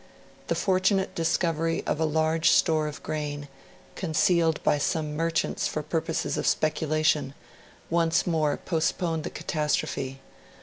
The 0.47 0.55
fortunate 0.55 1.13
discovery 1.13 1.83
of 1.85 1.99
a 1.99 2.05
large 2.05 2.49
store 2.49 2.87
of 2.87 3.03
grain, 3.03 3.47
concealed 3.93 4.59
by 4.63 4.79
some 4.79 5.15
merchants 5.15 5.67
for 5.67 5.83
purposes 5.83 6.37
of 6.37 6.47
speculation, 6.47 7.35
once 7.91 8.25
more 8.25 8.57
postponed 8.57 9.23
the 9.25 9.29
catastrophe. 9.29 10.19